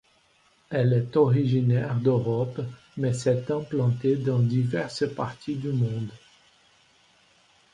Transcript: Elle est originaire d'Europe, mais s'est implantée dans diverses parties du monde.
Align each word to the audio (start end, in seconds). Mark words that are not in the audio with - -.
Elle 0.71 0.93
est 0.93 1.15
originaire 1.15 1.93
d'Europe, 1.93 2.59
mais 2.97 3.13
s'est 3.13 3.51
implantée 3.51 4.15
dans 4.15 4.39
diverses 4.39 5.07
parties 5.13 5.57
du 5.57 5.71
monde. 5.71 6.09